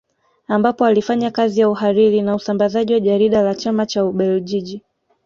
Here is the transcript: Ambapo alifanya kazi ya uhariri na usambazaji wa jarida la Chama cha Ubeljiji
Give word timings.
Ambapo 0.47 0.85
alifanya 0.85 1.31
kazi 1.31 1.59
ya 1.61 1.69
uhariri 1.69 2.21
na 2.21 2.35
usambazaji 2.35 2.93
wa 2.93 2.99
jarida 2.99 3.41
la 3.41 3.55
Chama 3.55 3.85
cha 3.85 4.05
Ubeljiji 4.05 4.81